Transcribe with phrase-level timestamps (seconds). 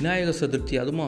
[0.00, 1.06] விநாயகர் சதுர்த்தி அதுமா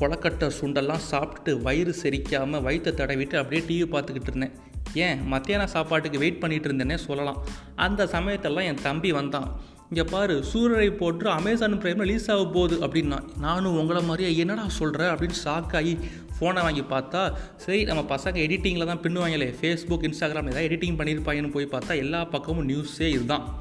[0.00, 4.54] கொலக்கட்டை சுண்டெல்லாம் சாப்பிட்டுட்டு வயிறு செரிக்காமல் வயிற்றை தடவிட்டு அப்படியே டிவி பார்த்துக்கிட்டு இருந்தேன்.
[4.94, 5.26] ஏன்?
[5.26, 7.44] மத்தியான சாப்பாட்டுக்கு வெயிட் பண்ணிகிட்டு இருந்தேனே சொல்லலாம்.
[7.76, 9.60] அந்த சமயத்தெல்லாம் என் தம்பி வந்தான்.
[9.90, 15.14] இங்கே பாரு சூரரை போட்டு அமேசான் பிரைம் ரிலீஸ் ஆக போகுது அப்படின்னா நானும் உங்களை மாதிரியே என்னடா சொல்கிற
[15.14, 15.98] அப்படின்னு ஷாக்காகி
[16.38, 19.54] ஃபோனை வாங்கி பார்த்தா சரி நம்ம பசங்க எடிட்டிங்கில் தான் பின்னுவாங்களே.
[19.60, 23.58] ஃபேஸ்புக் இன்ஸ்டாகிராம் ஏதாவது எடிட்டிங் பண்ணியிருப்பாங்கன்னு போய் பார்த்தா எல்லா பக்கமும் நியூஸே இதுதான்.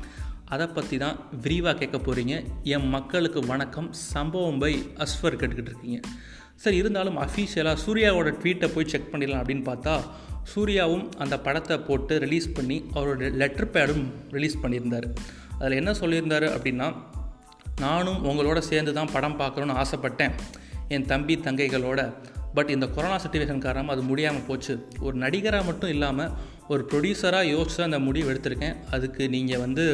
[0.54, 2.36] அதை பற்றி தான் விரிவாக கேட்க போகிறீங்க
[2.74, 3.88] என் மக்களுக்கு வணக்கம்.
[3.92, 4.72] சம்பவம் பை
[5.04, 6.00] அஸ்வர் கேட்டுக்கிட்டு இருக்கீங்க.
[6.64, 9.94] சரி இருந்தாலும் அஃபீஷியலாக சூர்யாவோட ட்வீட்டை போய் செக் பண்ணிடலாம் அப்படின்னு பார்த்தா
[10.54, 15.08] சூர்யாவும் அந்த படத்தை போட்டு ரிலீஸ் பண்ணி அவரோட லெட்டர் பேடும் ரிலீஸ் பண்ணியிருந்தார்.
[15.60, 16.90] அதில் என்ன சொல்லியிருந்தார் அப்படின்னா
[17.80, 20.36] நானும் உங்களோட சேர்ந்து தான் படம் பார்க்கணுன்னு ஆசைப்பட்டேன்.
[20.88, 22.14] என் தம்பி தங்கைகளோட.
[22.54, 24.74] பட் இந்த கொரோனா சுச்சுவேஷன் காரணமாக அது முடியாமல் போச்சு.
[25.00, 26.32] ஒரு நடிகராக மட்டும் இல்லாமல்
[26.72, 28.78] ஒரு ப்ரொடியூசராக யோசிச்சு அந்த முடிவு எடுத்திருக்கேன்.
[28.92, 29.86] அதுக்கு நீங்கள் வந்து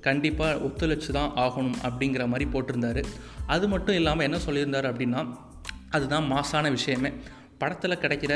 [0.00, 3.02] கண்டிப்பாக ஒத்துழைச்சு தான் ஆகணும் அப்படிங்கிற மாதிரி போட்டிருந்தாரு.
[3.54, 5.22] அது மட்டும் இல்லாமல் என்ன சொல்லியிருந்தார் அப்படின்னா
[5.90, 7.10] அதுதான் மாசான விஷயமே.
[7.58, 8.34] படத்தில் கிடைக்கிற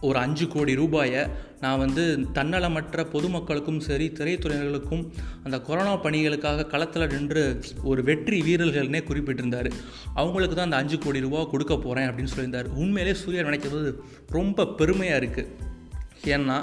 [0.00, 1.20] ஒரு அஞ்சு கோடி ரூபாயை
[1.60, 2.02] நான் வந்து
[2.34, 5.04] தன்னலமற்ற பொதுமக்களுக்கும் சரி திரைத்துறையினர்களுக்கும்
[5.44, 7.42] அந்த கொரோனா பணிகளுக்காக களத்தில் நின்று
[7.82, 9.70] ஒரு வெற்றி வீரர்கள்னே குறிப்பிட்டிருந்தார்.
[10.14, 12.70] அவங்களுக்கு தான் அந்த அஞ்சு கோடி ரூபா கொடுக்க போகிறேன் அப்படின்னு சொல்லியிருந்தார்.
[12.82, 13.92] உண்மையிலே சூர்யா நினைக்கிறது
[14.30, 15.52] ரொம்ப பெருமையாக இருக்குது
[16.34, 16.58] ஏன்னா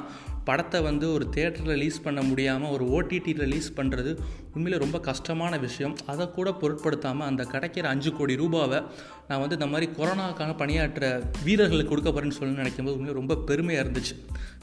[0.46, 4.18] படத்தை வந்து ஒரு தேட்டரில் ரிலீஸ் பண்ண முடியாமல் ஒரு ஓடிடி ரிலீஸ் பண்ணுறது
[4.54, 5.96] உண்மையில் ரொம்ப கஷ்டமான விஷயம்.
[6.06, 8.86] அதை கூட பொருட்படுத்தாமல் அந்த கிடைக்கிற அஞ்சு கோடி ரூபாவை
[9.28, 14.16] நான் வந்து இந்த மாதிரி கொரோனாக்கான பணியாற்ற வீரர்களுக்கு கொடுக்க போகிறேன்னு சொல்லி நினைக்கும்போது உண்மையிலே ரொம்ப பெருமையாக இருந்துச்சு.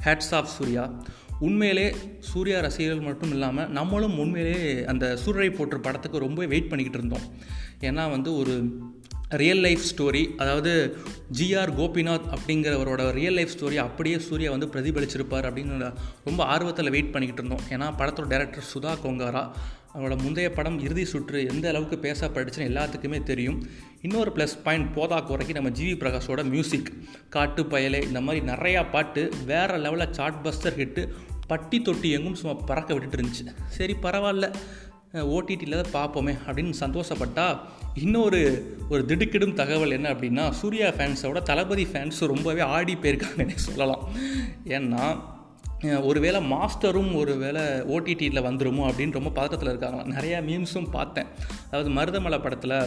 [0.04, 1.02] Hats off Suriya.
[1.40, 7.26] உண்மையிலே சூர்யா ரசிகர்கள் மட்டும் இல்லாமல் நம்மளும் உண்மையிலே அந்த சூரரை போற்று படத்துக்கு ரொம்ப வெயிட் பண்ணிக்கிட்டு இருந்தோம்.
[7.80, 8.54] ஏன்னா வந்து ஒரு
[9.28, 10.96] ரியல் லைஃப் ஸ்டோரி அதாவது
[11.32, 17.56] ஜிஆர் கோபிநாத் அப்படிங்கிறவரோட ரியல் லைஃப் ஸ்டோரி அப்படியே சூர்யா வந்து பிரதிபலிச்சிருப்பார் அப்படின்னு ரொம்ப ஆர்வத்தில் வெயிட் பண்ணிக்கிட்டு
[17.56, 17.66] இருந்தோம்.
[17.74, 19.50] ஏன்னா படத்தோட டேரக்டர் சுதா கொங்காரா
[19.94, 23.68] அவரோட முந்தைய படம் இறுதி சுற்று எந்த அளவுக்கு பேசப்பட்டுச்சுன்னு எல்லாத்துக்குமே தெரியும்.
[24.00, 26.92] இன்னொரு ப்ளஸ் பாயிண்ட் போதா குறைக்கு நம்ம ஜிவி பிரகாஷோட மியூசிக்
[27.28, 31.08] காட்டு பயலே இந்த மாதிரி நிறையா பாட்டு வேறு லெவலில் சாட் பஸ்டர் ஹிட்டு
[31.46, 33.46] பட்டி தொட்டி எங்கும் சும்மா பறக்க விட்டுட்டு இருந்துச்சு.
[33.66, 34.54] சரி பரவாயில்ல.
[35.12, 37.58] ஓடிடியில் தான் பார்ப்போமே அப்படின்னு சந்தோஷப்பட்டா
[37.94, 38.40] இன்னொரு
[38.88, 44.04] ஒரு திடுக்கிடும் தகவல் என்ன அப்படின்னா சூர்யா ஃபேன்ஸோட தளபதி ஃபேன்ஸ் ரொம்பவே ஆடி போயிருக்காங்கன்னு சொல்லலாம்.
[44.64, 45.18] ஏன்னா
[46.02, 51.26] ஒருவேளை மாஸ்டரும் ஒரு வேளை ஓடிடியில் வந்துருமோ அப்படின்னு ரொம்ப பதக்கத்தில் இருக்காங்க நிறையா மீம்ஸும் பார்த்தேன்.
[51.70, 52.78] அதாவது மருதமலை படத்தில்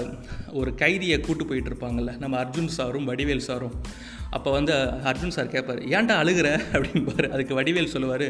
[0.51, 3.77] ஒரு கைதியை கூட்டு போயிட்டு இருப்பாங்கள்ல நம்ம அர்ஜுன் சாரும் வடிவேல் சாரும்.
[4.31, 4.73] அப்போ வந்து
[5.09, 6.49] அர்ஜுன் சார் கேட்பார் ஏன்டா அழுகிற?
[6.75, 7.25] அப்படிம்பார்.
[7.29, 8.25] அதுக்கு வடிவேல் சொல்லுவார்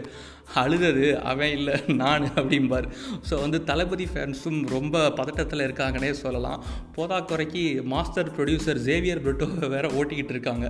[0.62, 2.88] அழுதது அவன் இல்லை நான் அப்படிம்பார்.
[3.30, 6.64] ஸோ வந்து தளபதி ஃபேன்ஸும் ரொம்ப பதட்டத்தில் இருக்காங்கன்னே சொல்லலாம்.
[6.96, 10.68] போதா குறைக்கு மாஸ்டர் ப்ரொடியூசர் ஜேவியர் பிரிட்டோவை வேற ஓட்டிக்கிட்டு இருக்காங்க.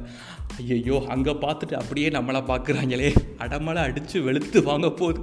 [0.59, 5.21] ஐயையோ அங்கே பார்த்துட்டு அப்படியே நம்மளை பார்க்குறாங்களே அடமலை அடித்து வெளுத்து வாங்க போகுது.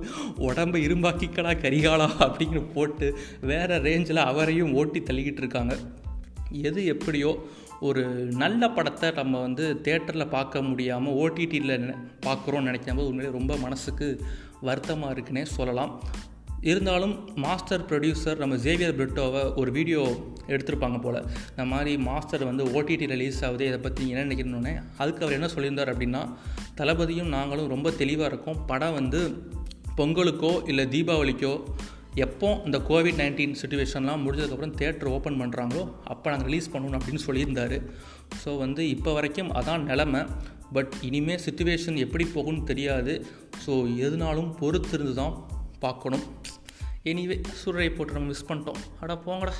[0.48, 3.08] உடம்பை இரும்பாக்கிக்கடா கரிகாலா அப்படின்னு போட்டு
[3.52, 5.74] வேறு ரேஞ்சில் அவரையும் ஓட்டி தள்ளிக்கிட்டு இருக்காங்க.
[6.68, 7.30] எது எப்படியோ
[7.80, 8.02] ஒரு
[8.36, 11.94] நல்ல படத்தை நம்ம வந்து தேட்டரில் பார்க்க முடியாமல் ஓடிடியில்
[12.26, 14.20] பார்க்குறோன்னு நினைக்கும் போது உண்மையிலே ரொம்ப மனசுக்கு
[14.60, 16.00] வருத்தமாக இருக்குன்னே சொல்லலாம்.
[16.60, 20.00] இருந்தாலும் மாஸ்டர் ப்ரொடியூசர் நம்ம ஜேவியர் பிரிட்டோவை ஒரு வீடியோ
[20.46, 21.26] எடுத்திருப்பாங்க போல்.
[21.50, 25.92] இந்த மாதிரி மாஸ்டர் வந்து ஓடிடி ரிலீஸ் ஆகுது இதை பற்றி என்ன நினைக்கணுன்னே அதுக்கு அவர் என்ன சொல்லியிருந்தார்
[25.94, 26.28] அப்படின்னா
[26.74, 28.66] தளபதியும் நாங்களும் ரொம்ப தெளிவாக இருக்கோம்.
[28.66, 29.42] படம் வந்து
[29.96, 31.64] பொங்கலுக்கோ இல்லை தீபாவளிக்கோ
[32.26, 37.76] எப்போ இந்த கோவிட் நைன்டீன் சுச்சுவேஷன்லாம் முடிஞ்சதுக்கப்புறம் தேட்டர் ஓப்பன் பண்ணுறாங்களோ அப்போ நாங்கள் ரிலீஸ் பண்ணணும் அப்படின்னு சொல்லியிருந்தார்.
[38.42, 40.22] ஸோ வந்து இப்போ வரைக்கும் அதான் நிலமை.
[40.76, 43.14] பட் இனிமேல் சுச்சுவேஷன் எப்படி போகும்னு தெரியாது.
[43.64, 43.74] ஸோ
[44.06, 45.36] எதுனாலும் பொறுத்திருந்து தான்
[45.84, 46.26] பார்க்கணும்.
[47.12, 48.82] எனிவே சூரரை போட்டு நம்ம மிஸ் பண்ணிட்டோம்.
[49.04, 49.56] அடா போங்கடா.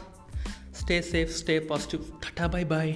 [0.81, 2.93] Stay safe stay positive tata bye bye